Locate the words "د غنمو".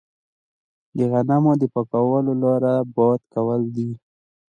0.97-1.53